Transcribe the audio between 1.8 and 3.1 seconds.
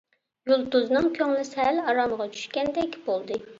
ئارامىغا چۈشكەندەك